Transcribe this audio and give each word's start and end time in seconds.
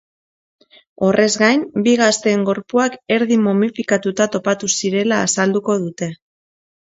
Horrez 1.07 1.27
gain, 1.41 1.65
bi 1.87 1.93
gazteen 1.99 2.45
gorpuak 2.47 2.97
erdi 3.17 3.37
momifikatuta 3.49 4.29
topatu 4.37 4.71
zirela 4.79 5.23
azalduko 5.29 5.77
dute. 5.85 6.09